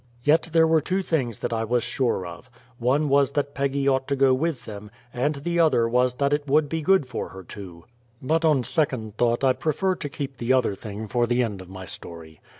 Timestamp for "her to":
7.29-7.85